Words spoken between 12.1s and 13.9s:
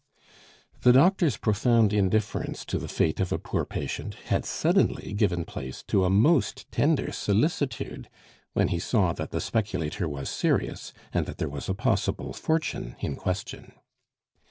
fortune in question.